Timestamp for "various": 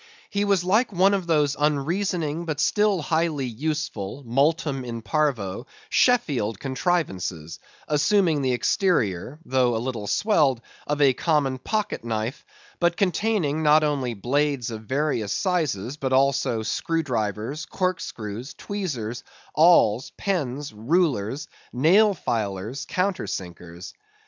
14.85-15.33